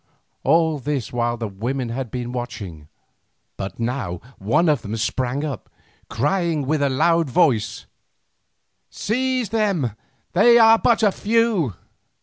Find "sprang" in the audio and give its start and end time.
4.97-5.45